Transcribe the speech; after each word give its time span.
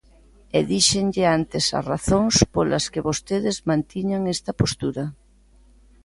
E 0.57 0.59
díxenlle 0.71 1.25
antes 1.37 1.65
as 1.77 1.85
razóns 1.93 2.35
polas 2.53 2.85
que 2.93 3.05
vostedes 3.07 3.57
mantiñan 3.69 4.23
esta 4.35 4.51
postura. 4.61 5.03